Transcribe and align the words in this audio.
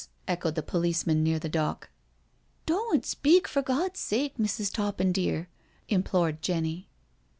"echoed 0.27 0.55
the 0.55 0.63
policeman 0.63 1.21
near 1.23 1.37
the 1.37 1.47
dock." 1.47 1.91
Doan*t 2.65 3.05
speak, 3.05 3.47
for 3.47 3.61
God's 3.61 3.99
sake, 3.99 4.35
Mrs. 4.39 4.73
Toppin, 4.73 5.11
dear," 5.11 5.47
implored 5.89 6.41
Jenny. 6.41 6.89